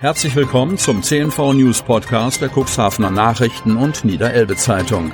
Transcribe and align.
Herzlich 0.00 0.34
willkommen 0.34 0.76
zum 0.78 1.02
CNV 1.02 1.52
News 1.52 1.82
Podcast 1.82 2.40
der 2.40 2.48
Cuxhavener 2.48 3.10
Nachrichten 3.10 3.76
und 3.76 4.02
Niederelbe 4.02 4.56
Zeitung. 4.56 5.12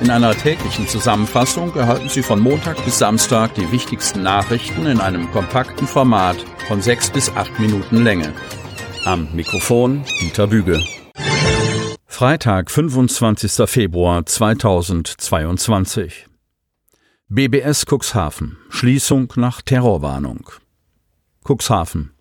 In 0.00 0.10
einer 0.10 0.34
täglichen 0.34 0.88
Zusammenfassung 0.88 1.72
erhalten 1.76 2.08
Sie 2.08 2.24
von 2.24 2.40
Montag 2.40 2.84
bis 2.84 2.98
Samstag 2.98 3.54
die 3.54 3.70
wichtigsten 3.70 4.24
Nachrichten 4.24 4.86
in 4.86 5.00
einem 5.00 5.30
kompakten 5.30 5.86
Format 5.86 6.38
von 6.66 6.82
sechs 6.82 7.08
bis 7.08 7.30
acht 7.36 7.56
Minuten 7.60 8.02
Länge. 8.02 8.34
Am 9.04 9.28
Mikrofon 9.32 10.02
Dieter 10.20 10.48
Büge. 10.48 10.82
Freitag, 12.06 12.68
25. 12.68 13.70
Februar 13.70 14.26
2022. 14.26 16.26
BBS 17.28 17.86
Cuxhaven. 17.86 18.58
Schließung 18.70 19.32
nach 19.36 19.62
Terrorwarnung. 19.62 20.50
Cuxhaven. 21.44 22.12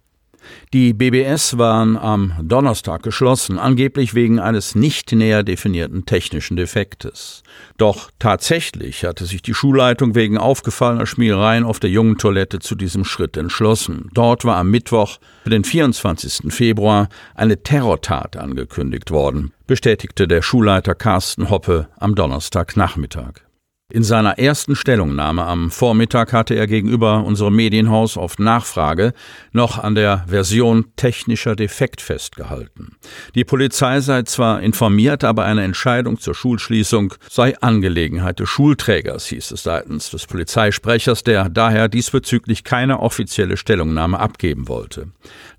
Die 0.73 0.93
BBS 0.93 1.57
waren 1.57 1.97
am 1.97 2.33
Donnerstag 2.41 3.03
geschlossen, 3.03 3.59
angeblich 3.59 4.13
wegen 4.15 4.39
eines 4.39 4.75
nicht 4.75 5.11
näher 5.11 5.43
definierten 5.43 6.05
technischen 6.05 6.57
Defektes. 6.57 7.43
Doch 7.77 8.09
tatsächlich 8.19 9.03
hatte 9.03 9.25
sich 9.25 9.41
die 9.41 9.53
Schulleitung 9.53 10.15
wegen 10.15 10.37
aufgefallener 10.37 11.05
Schmierereien 11.05 11.63
auf 11.63 11.79
der 11.79 11.89
jungen 11.89 12.17
Toilette 12.17 12.59
zu 12.59 12.75
diesem 12.75 13.03
Schritt 13.03 13.37
entschlossen. 13.37 14.09
Dort 14.13 14.45
war 14.45 14.57
am 14.57 14.71
Mittwoch 14.71 15.19
für 15.43 15.49
den 15.49 15.63
24. 15.63 16.53
Februar 16.53 17.09
eine 17.35 17.61
Terrortat 17.61 18.37
angekündigt 18.37 19.11
worden, 19.11 19.51
bestätigte 19.67 20.27
der 20.27 20.41
Schulleiter 20.41 20.95
Carsten 20.95 21.49
Hoppe 21.49 21.87
am 21.97 22.15
Donnerstagnachmittag. 22.15 23.50
In 23.93 24.03
seiner 24.05 24.39
ersten 24.39 24.77
Stellungnahme 24.77 25.43
am 25.43 25.69
Vormittag 25.69 26.31
hatte 26.31 26.53
er 26.53 26.65
gegenüber 26.65 27.25
unserem 27.25 27.57
Medienhaus 27.57 28.15
auf 28.15 28.39
Nachfrage 28.39 29.11
noch 29.51 29.77
an 29.77 29.95
der 29.95 30.23
Version 30.29 30.85
technischer 30.95 31.57
Defekt 31.57 31.99
festgehalten. 31.99 32.95
Die 33.35 33.43
Polizei 33.43 33.99
sei 33.99 34.23
zwar 34.23 34.61
informiert, 34.61 35.25
aber 35.25 35.43
eine 35.43 35.63
Entscheidung 35.63 36.17
zur 36.21 36.33
Schulschließung 36.33 37.15
sei 37.29 37.57
Angelegenheit 37.59 38.39
des 38.39 38.47
Schulträgers, 38.47 39.25
hieß 39.25 39.51
es 39.51 39.63
seitens 39.63 40.09
des 40.09 40.25
Polizeisprechers, 40.25 41.23
der 41.23 41.49
daher 41.49 41.89
diesbezüglich 41.89 42.63
keine 42.63 43.01
offizielle 43.01 43.57
Stellungnahme 43.57 44.17
abgeben 44.21 44.69
wollte. 44.69 45.07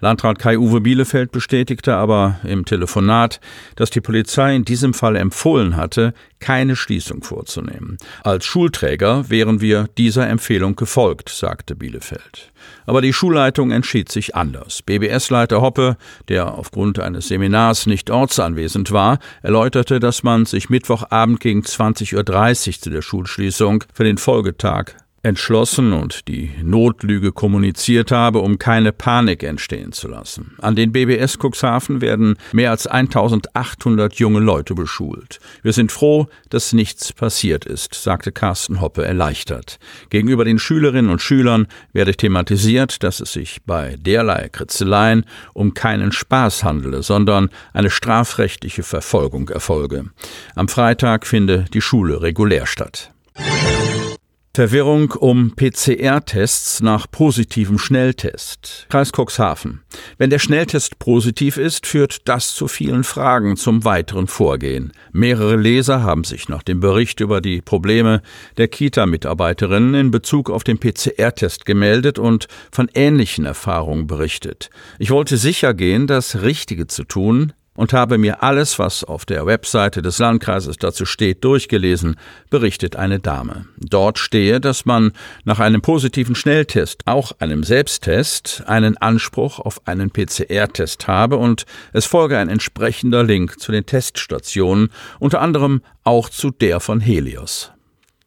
Landrat 0.00 0.38
Kai-Uwe 0.38 0.80
Bielefeld 0.80 1.32
bestätigte 1.32 1.96
aber 1.96 2.40
im 2.44 2.64
Telefonat, 2.64 3.40
dass 3.76 3.90
die 3.90 4.00
Polizei 4.00 4.56
in 4.56 4.64
diesem 4.64 4.94
Fall 4.94 5.16
empfohlen 5.16 5.76
hatte, 5.76 6.14
keine 6.42 6.76
Schließung 6.76 7.22
vorzunehmen. 7.22 7.98
Als 8.24 8.44
Schulträger 8.44 9.30
wären 9.30 9.60
wir 9.60 9.88
dieser 9.98 10.28
Empfehlung 10.28 10.76
gefolgt, 10.76 11.28
sagte 11.28 11.74
Bielefeld. 11.74 12.52
Aber 12.86 13.02
die 13.02 13.12
Schulleitung 13.12 13.72
entschied 13.72 14.12
sich 14.12 14.36
anders. 14.36 14.80
BBS-Leiter 14.82 15.60
Hoppe, 15.60 15.96
der 16.28 16.54
aufgrund 16.54 17.00
eines 17.00 17.26
Seminars 17.26 17.86
nicht 17.86 18.10
ortsanwesend 18.10 18.92
war, 18.92 19.18
erläuterte, 19.42 19.98
dass 19.98 20.22
man 20.22 20.46
sich 20.46 20.70
Mittwochabend 20.70 21.40
gegen 21.40 21.62
20.30 21.62 22.68
Uhr 22.68 22.80
zu 22.80 22.90
der 22.90 23.02
Schulschließung 23.02 23.82
für 23.92 24.04
den 24.04 24.18
Folgetag 24.18 24.94
entschlossen 25.22 25.92
und 25.92 26.26
die 26.26 26.50
Notlüge 26.62 27.32
kommuniziert 27.32 28.10
habe, 28.10 28.40
um 28.40 28.58
keine 28.58 28.92
Panik 28.92 29.44
entstehen 29.44 29.92
zu 29.92 30.08
lassen. 30.08 30.56
An 30.60 30.74
den 30.74 30.90
BBS 30.90 31.38
Cuxhaven 31.38 32.00
werden 32.00 32.36
mehr 32.52 32.70
als 32.70 32.86
1800 32.86 34.14
junge 34.14 34.40
Leute 34.40 34.74
beschult. 34.74 35.38
Wir 35.62 35.72
sind 35.72 35.92
froh, 35.92 36.26
dass 36.50 36.72
nichts 36.72 37.12
passiert 37.12 37.64
ist, 37.64 37.94
sagte 37.94 38.32
Carsten 38.32 38.80
Hoppe 38.80 39.04
erleichtert. 39.04 39.78
Gegenüber 40.10 40.44
den 40.44 40.58
Schülerinnen 40.58 41.10
und 41.10 41.22
Schülern 41.22 41.68
werde 41.92 42.14
thematisiert, 42.14 43.02
dass 43.04 43.20
es 43.20 43.32
sich 43.32 43.62
bei 43.64 43.96
derlei 43.98 44.48
Kritzeleien 44.50 45.24
um 45.54 45.74
keinen 45.74 46.10
Spaß 46.10 46.64
handele, 46.64 47.02
sondern 47.02 47.48
eine 47.72 47.90
strafrechtliche 47.90 48.82
Verfolgung 48.82 49.48
erfolge. 49.50 50.06
Am 50.56 50.68
Freitag 50.68 51.26
finde 51.26 51.66
die 51.72 51.80
Schule 51.80 52.22
regulär 52.22 52.66
statt. 52.66 53.12
Verwirrung 54.54 55.12
um 55.12 55.56
PCR-Tests 55.56 56.82
nach 56.82 57.10
positivem 57.10 57.78
Schnelltest. 57.78 58.86
Kreis 58.90 59.10
Cuxhaven. 59.10 59.80
Wenn 60.18 60.28
der 60.28 60.38
Schnelltest 60.38 60.98
positiv 60.98 61.56
ist, 61.56 61.86
führt 61.86 62.28
das 62.28 62.54
zu 62.54 62.68
vielen 62.68 63.02
Fragen 63.02 63.56
zum 63.56 63.86
weiteren 63.86 64.26
Vorgehen. 64.26 64.92
Mehrere 65.10 65.56
Leser 65.56 66.02
haben 66.02 66.24
sich 66.24 66.50
nach 66.50 66.62
dem 66.62 66.80
Bericht 66.80 67.20
über 67.20 67.40
die 67.40 67.62
Probleme 67.62 68.20
der 68.58 68.68
Kita-Mitarbeiterinnen 68.68 69.94
in 69.94 70.10
Bezug 70.10 70.50
auf 70.50 70.64
den 70.64 70.78
PCR-Test 70.78 71.64
gemeldet 71.64 72.18
und 72.18 72.46
von 72.70 72.90
ähnlichen 72.92 73.46
Erfahrungen 73.46 74.06
berichtet. 74.06 74.68
Ich 74.98 75.10
wollte 75.10 75.38
sicher 75.38 75.72
gehen, 75.72 76.06
das 76.06 76.42
Richtige 76.42 76.86
zu 76.86 77.04
tun, 77.04 77.54
und 77.74 77.92
habe 77.92 78.18
mir 78.18 78.42
alles, 78.42 78.78
was 78.78 79.04
auf 79.04 79.24
der 79.24 79.46
Webseite 79.46 80.02
des 80.02 80.18
Landkreises 80.18 80.76
dazu 80.76 81.06
steht, 81.06 81.44
durchgelesen, 81.44 82.16
berichtet 82.50 82.96
eine 82.96 83.18
Dame. 83.18 83.66
Dort 83.78 84.18
stehe, 84.18 84.60
dass 84.60 84.84
man 84.84 85.12
nach 85.44 85.58
einem 85.58 85.80
positiven 85.80 86.34
Schnelltest, 86.34 87.02
auch 87.06 87.32
einem 87.38 87.64
Selbsttest, 87.64 88.64
einen 88.66 88.96
Anspruch 88.98 89.58
auf 89.58 89.86
einen 89.86 90.10
PCR-Test 90.10 91.08
habe 91.08 91.36
und 91.36 91.64
es 91.92 92.04
folge 92.04 92.38
ein 92.38 92.48
entsprechender 92.48 93.24
Link 93.24 93.58
zu 93.58 93.72
den 93.72 93.86
Teststationen, 93.86 94.90
unter 95.18 95.40
anderem 95.40 95.82
auch 96.04 96.28
zu 96.28 96.50
der 96.50 96.80
von 96.80 97.00
Helios. 97.00 97.72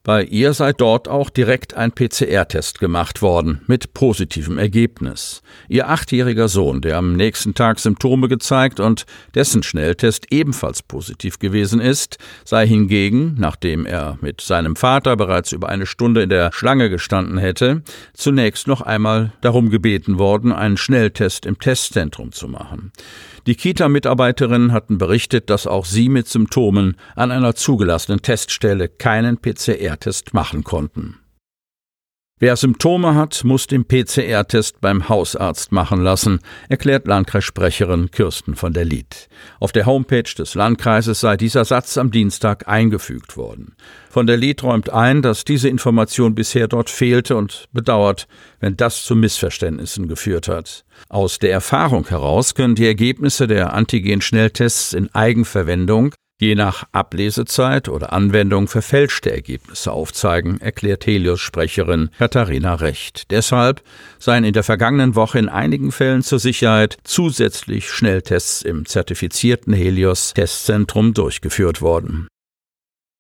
Bei 0.05 0.23
ihr 0.23 0.53
sei 0.53 0.71
dort 0.71 1.07
auch 1.07 1.31
direkt 1.31 1.73
ein 1.73 1.91
PCR-Test 1.91 2.79
gemacht 2.79 3.23
worden, 3.23 3.61
mit 3.65 3.95
positivem 3.95 4.59
Ergebnis. 4.59 5.41
Ihr 5.67 5.89
achtjähriger 5.89 6.47
Sohn, 6.47 6.81
der 6.81 6.97
am 6.97 7.15
nächsten 7.15 7.55
Tag 7.55 7.79
Symptome 7.79 8.27
gezeigt 8.27 8.79
und 8.79 9.07
dessen 9.33 9.63
Schnelltest 9.63 10.31
ebenfalls 10.31 10.83
positiv 10.83 11.39
gewesen 11.39 11.81
ist, 11.81 12.19
sei 12.43 12.67
hingegen, 12.67 13.33
nachdem 13.39 13.87
er 13.87 14.19
mit 14.21 14.41
seinem 14.41 14.75
Vater 14.75 15.15
bereits 15.17 15.51
über 15.53 15.69
eine 15.69 15.87
Stunde 15.87 16.21
in 16.21 16.29
der 16.29 16.51
Schlange 16.53 16.91
gestanden 16.91 17.39
hätte, 17.39 17.81
zunächst 18.13 18.67
noch 18.67 18.81
einmal 18.81 19.33
darum 19.41 19.71
gebeten 19.71 20.19
worden, 20.19 20.53
einen 20.53 20.77
Schnelltest 20.77 21.47
im 21.47 21.57
Testzentrum 21.57 22.31
zu 22.31 22.47
machen. 22.47 22.91
Die 23.47 23.55
Kita-Mitarbeiterinnen 23.55 24.71
hatten 24.71 24.97
berichtet, 24.97 25.51
dass 25.51 25.67
auch 25.67 25.85
sie 25.85 26.09
mit 26.09 26.27
Symptomen 26.27 26.97
an 27.15 27.29
einer 27.31 27.53
zugelassenen 27.53 28.23
Teststelle 28.23 28.89
keinen 28.89 29.37
PCR-Test 29.95 30.33
machen 30.33 30.63
konnten. 30.63 31.19
Wer 32.37 32.57
Symptome 32.57 33.15
hat, 33.15 33.45
muss 33.45 33.65
den 33.65 33.85
PCR-Test 33.85 34.81
beim 34.81 35.07
Hausarzt 35.07 35.71
machen 35.71 36.01
lassen, 36.01 36.39
erklärt 36.67 37.07
Landkreissprecherin 37.07 38.11
Kirsten 38.11 38.55
von 38.55 38.73
der 38.73 38.83
Lied. 38.83 39.29
Auf 39.61 39.71
der 39.71 39.85
Homepage 39.85 40.29
des 40.37 40.53
Landkreises 40.53 41.21
sei 41.21 41.37
dieser 41.37 41.63
Satz 41.63 41.97
am 41.97 42.11
Dienstag 42.11 42.67
eingefügt 42.67 43.37
worden. 43.37 43.77
Von 44.09 44.27
der 44.27 44.35
Lied 44.35 44.63
räumt 44.63 44.89
ein, 44.89 45.21
dass 45.21 45.45
diese 45.45 45.69
Information 45.69 46.35
bisher 46.35 46.67
dort 46.67 46.89
fehlte 46.89 47.37
und 47.37 47.69
bedauert, 47.71 48.27
wenn 48.59 48.75
das 48.75 49.05
zu 49.05 49.15
Missverständnissen 49.15 50.09
geführt 50.09 50.49
hat. 50.49 50.83
Aus 51.07 51.39
der 51.39 51.53
Erfahrung 51.53 52.05
heraus 52.09 52.53
können 52.53 52.75
die 52.75 52.85
Ergebnisse 52.85 53.47
der 53.47 53.71
Antigen-Schnelltests 53.73 54.91
in 54.91 55.13
Eigenverwendung 55.15 56.13
je 56.39 56.55
nach 56.55 56.83
Ablesezeit 56.91 57.87
oder 57.89 58.11
Anwendung 58.13 58.67
verfälschte 58.67 59.31
Ergebnisse 59.31 59.91
aufzeigen, 59.91 60.59
erklärt 60.59 61.05
Helios 61.05 61.39
Sprecherin 61.39 62.09
Katharina 62.17 62.75
Recht. 62.75 63.31
Deshalb 63.31 63.81
seien 64.19 64.43
in 64.43 64.53
der 64.53 64.63
vergangenen 64.63 65.15
Woche 65.15 65.39
in 65.39 65.49
einigen 65.49 65.91
Fällen 65.91 66.23
zur 66.23 66.39
Sicherheit 66.39 66.97
zusätzlich 67.03 67.89
Schnelltests 67.89 68.61
im 68.61 68.85
zertifizierten 68.85 69.73
Helios 69.73 70.33
Testzentrum 70.33 71.13
durchgeführt 71.13 71.81
worden. 71.81 72.27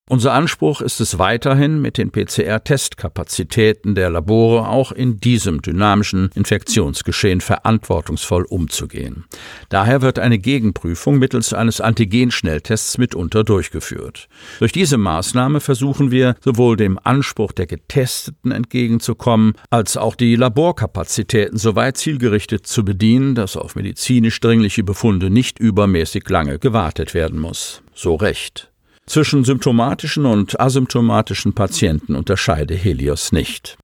Unser 0.07 0.33
Anspruch 0.33 0.81
ist 0.81 1.01
es 1.01 1.17
weiterhin, 1.17 1.81
mit 1.81 1.97
den 1.97 2.11
PCR-Testkapazitäten 2.11 3.95
der 3.95 4.11
Labore 4.11 4.69
auch 4.69 4.91
in 4.91 5.19
diesem 5.19 5.63
dynamischen 5.63 6.29
Infektionsgeschehen 6.35 7.41
verantwortungsvoll 7.41 8.43
umzugehen. 8.43 9.25
Daher 9.69 10.03
wird 10.03 10.19
eine 10.19 10.37
Gegenprüfung 10.37 11.17
mittels 11.17 11.53
eines 11.53 11.81
Antigenschnelltests 11.81 12.99
mitunter 12.99 13.43
durchgeführt. 13.43 14.27
Durch 14.59 14.71
diese 14.71 14.99
Maßnahme 14.99 15.59
versuchen 15.59 16.11
wir 16.11 16.35
sowohl 16.39 16.77
dem 16.77 16.99
Anspruch 17.03 17.51
der 17.51 17.65
Getesteten 17.65 18.51
entgegenzukommen, 18.51 19.53
als 19.71 19.97
auch 19.97 20.13
die 20.13 20.35
Laborkapazitäten 20.35 21.57
so 21.57 21.75
weit 21.75 21.97
zielgerichtet 21.97 22.67
zu 22.67 22.85
bedienen, 22.85 23.33
dass 23.33 23.57
auf 23.57 23.75
medizinisch 23.75 24.39
dringliche 24.39 24.83
Befunde 24.83 25.31
nicht 25.31 25.57
übermäßig 25.57 26.29
lange 26.29 26.59
gewartet 26.59 27.15
werden 27.15 27.39
muss. 27.39 27.81
So 27.95 28.13
recht. 28.13 28.69
Zwischen 29.07 29.43
symptomatischen 29.43 30.25
und 30.25 30.59
asymptomatischen 30.59 31.53
Patienten 31.53 32.15
unterscheide 32.15 32.73
Helios 32.73 33.31
nicht. 33.31 33.77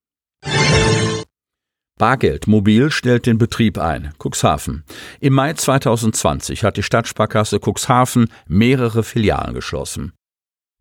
Bargeldmobil 2.00 2.90
stellt 2.90 3.28
den 3.28 3.38
Betrieb 3.38 3.78
ein. 3.78 4.12
Cuxhaven. 4.18 4.84
Im 5.20 5.34
Mai 5.34 5.54
2020 5.54 6.64
hat 6.64 6.78
die 6.78 6.84
Stadtsparkasse 6.84 7.60
Cuxhaven 7.60 8.30
mehrere 8.48 9.04
Filialen 9.04 9.54
geschlossen. 9.54 10.14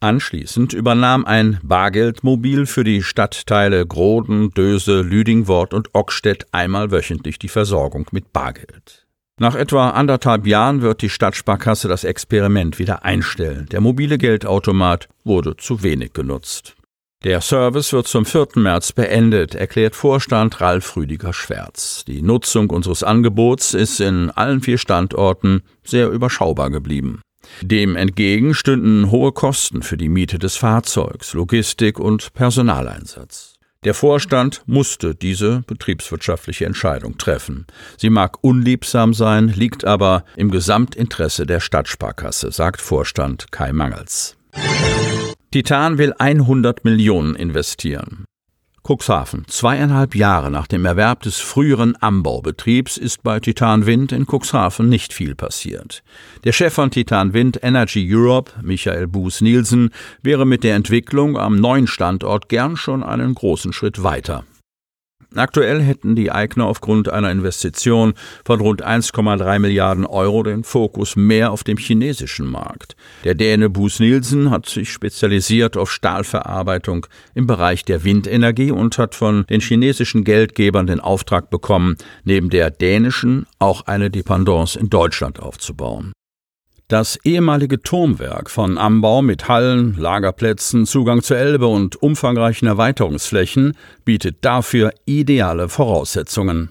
Anschließend 0.01 0.73
übernahm 0.73 1.27
ein 1.27 1.61
Bargeldmobil 1.63 2.65
für 2.65 2.85
die 2.85 3.03
Stadtteile 3.03 3.87
Groden, 3.87 4.49
Döse, 4.53 5.03
Lüdingwort 5.03 5.75
und 5.75 5.95
Ockstedt 5.95 6.47
einmal 6.53 6.91
wöchentlich 6.91 7.39
die 7.39 7.49
Versorgung 7.49 8.07
mit 8.11 8.33
Bargeld. 8.33 9.07
Nach 9.41 9.55
etwa 9.55 9.89
anderthalb 9.89 10.47
Jahren 10.47 10.83
wird 10.83 11.01
die 11.01 11.09
Stadtsparkasse 11.09 11.89
das 11.89 12.05
Experiment 12.05 12.79
wieder 12.79 13.07
einstellen. 13.07 13.67
Der 13.73 13.81
mobile 13.81 14.19
Geldautomat 14.19 15.09
wurde 15.25 15.57
zu 15.57 15.83
wenig 15.83 16.13
genutzt. 16.13 16.77
Der 17.25 17.41
Service 17.41 17.95
wird 17.95 18.07
zum 18.07 18.27
4. 18.27 18.49
März 18.57 18.93
beendet, 18.93 19.55
erklärt 19.55 19.97
Vorstand 19.97 20.61
Ralf 20.61 20.95
Rüdiger 20.95 21.33
Schwärz. 21.33 22.05
Die 22.07 22.21
Nutzung 22.21 22.69
unseres 22.69 23.03
Angebots 23.03 23.73
ist 23.73 23.99
in 24.01 24.31
allen 24.31 24.61
vier 24.61 24.77
Standorten 24.77 25.63
sehr 25.85 26.11
überschaubar 26.11 26.69
geblieben. 26.69 27.23
Dem 27.63 27.97
entgegen 27.97 28.53
stünden 28.53 29.11
hohe 29.11 29.33
Kosten 29.33 29.83
für 29.83 29.97
die 29.97 30.11
Miete 30.11 30.39
des 30.39 30.57
Fahrzeugs, 30.57 31.33
Logistik 31.33 31.99
und 31.99 32.35
Personaleinsatz. 32.35 33.55
Der 33.82 33.94
Vorstand 33.94 34.62
musste 34.67 35.15
diese 35.15 35.62
betriebswirtschaftliche 35.67 36.67
Entscheidung 36.67 37.17
treffen. 37.17 37.67
Sie 37.97 38.11
mag 38.11 38.44
unliebsam 38.44 39.15
sein, 39.15 39.49
liegt 39.49 39.87
aber 39.87 40.25
im 40.37 40.50
Gesamtinteresse 40.50 41.47
der 41.47 41.61
Stadtsparkasse, 41.61 42.53
sagt 42.53 42.82
Vorstand 42.82 43.50
Kai 43.53 43.73
Mangels. 43.73 44.37
Titan 45.50 45.97
will 45.97 46.12
100 46.19 46.85
Millionen 46.85 47.35
investieren. 47.35 48.27
Cuxhaven. 48.91 49.45
Zweieinhalb 49.47 50.17
Jahre 50.17 50.51
nach 50.51 50.67
dem 50.67 50.85
Erwerb 50.85 51.23
des 51.23 51.37
früheren 51.37 51.95
Anbaubetriebs 51.95 52.97
ist 52.97 53.23
bei 53.23 53.39
Titan 53.39 53.87
Wind 53.87 54.11
in 54.11 54.27
Cuxhaven 54.27 54.89
nicht 54.89 55.13
viel 55.13 55.37
passiert. 55.37 56.03
Der 56.43 56.51
Chef 56.51 56.75
von 56.75 56.91
Titan 56.91 57.33
Wind 57.33 57.61
Energy 57.63 58.05
Europe, 58.13 58.51
Michael 58.63 59.07
Buß-Nielsen, 59.07 59.91
wäre 60.23 60.45
mit 60.45 60.65
der 60.65 60.75
Entwicklung 60.75 61.39
am 61.39 61.55
neuen 61.55 61.87
Standort 61.87 62.49
gern 62.49 62.77
schon 62.77 63.05
einen 63.05 63.33
großen 63.33 63.73
Schritt 63.73 64.03
weiter. 64.03 64.43
Aktuell 65.37 65.81
hätten 65.81 66.17
die 66.17 66.32
Eigner 66.32 66.67
aufgrund 66.67 67.09
einer 67.09 67.31
Investition 67.31 68.15
von 68.44 68.61
rund 68.61 68.85
1,3 68.85 69.61
Milliarden 69.61 70.05
Euro 70.05 70.43
den 70.43 70.65
Fokus 70.65 71.15
mehr 71.15 71.53
auf 71.53 71.62
dem 71.62 71.77
chinesischen 71.77 72.47
Markt. 72.47 72.97
Der 73.23 73.37
Däne 73.37 73.71
Bus 73.71 74.00
Nielsen 74.00 74.50
hat 74.50 74.69
sich 74.69 74.91
spezialisiert 74.93 75.77
auf 75.77 75.93
Stahlverarbeitung 75.93 77.06
im 77.35 77.47
Bereich 77.47 77.85
der 77.85 78.03
Windenergie 78.03 78.73
und 78.73 78.99
hat 78.99 79.15
von 79.15 79.44
den 79.49 79.61
chinesischen 79.61 80.25
Geldgebern 80.25 80.88
den 80.88 80.99
Auftrag 81.00 81.49
bekommen, 81.49 81.97
neben 82.25 82.50
der 82.50 82.71
dänischen 82.71 83.47
auch 83.61 83.87
eine 83.87 84.11
Dependance 84.11 84.79
in 84.79 84.91
Deutschland 84.91 85.38
aufzubauen. 85.38 86.12
Das 86.91 87.21
ehemalige 87.23 87.81
Turmwerk 87.81 88.51
von 88.51 88.77
Ambau 88.77 89.23
mit 89.23 89.47
Hallen, 89.47 89.95
Lagerplätzen, 89.97 90.87
Zugang 90.87 91.23
zur 91.23 91.37
Elbe 91.37 91.69
und 91.69 92.03
umfangreichen 92.03 92.67
Erweiterungsflächen 92.67 93.77
bietet 94.05 94.39
dafür 94.41 94.91
ideale 95.05 95.69
Voraussetzungen. 95.69 96.71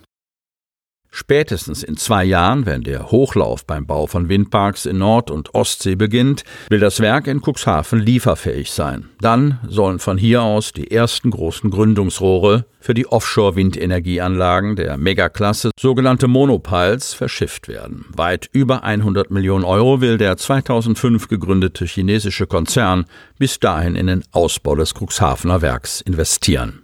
Spätestens 1.12 1.82
in 1.84 1.98
zwei 1.98 2.24
Jahren, 2.24 2.66
wenn 2.66 2.84
der 2.84 3.12
Hochlauf 3.12 3.66
beim 3.66 3.88
Bau 3.88 4.06
von 4.06 4.30
Windparks 4.30 4.86
in 4.86 5.00
Nord- 5.00 5.32
und 5.32 5.56
Ostsee 5.56 5.96
beginnt, 5.96 6.44
will 6.70 6.80
das 6.80 7.00
Werk 7.00 7.28
in 7.28 7.42
Cuxhaven 7.42 8.00
lieferfähig 8.00 8.72
sein. 8.72 9.10
Dann 9.20 9.60
sollen 9.68 10.00
von 10.00 10.18
hier 10.18 10.44
aus 10.44 10.72
die 10.72 10.92
ersten 10.92 11.32
großen 11.32 11.72
Gründungsrohre 11.72 12.66
für 12.80 12.94
die 12.94 13.08
Offshore-Windenergieanlagen 13.08 14.76
der 14.76 14.98
Megaklasse, 14.98 15.72
sogenannte 15.78 16.28
Monopiles, 16.28 17.14
verschifft 17.14 17.68
werden. 17.68 18.06
Weit 18.16 18.48
über 18.54 18.84
100 18.84 19.32
Millionen 19.32 19.66
Euro 19.66 20.02
will 20.02 20.18
der 20.18 20.38
2005 20.38 21.28
gegründete 21.28 21.86
chinesische 21.86 22.48
Konzern 22.48 23.06
bis 23.38 23.60
dahin 23.60 23.96
in 23.96 24.08
den 24.08 24.24
Ausbau 24.32 24.76
des 24.76 24.94
Cuxhavener 24.94 25.62
Werks 25.62 26.02
investieren. 26.02 26.84